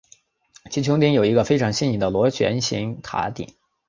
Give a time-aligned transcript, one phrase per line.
[0.71, 3.31] 其穹顶有一个非常新颖的螺旋形顶塔。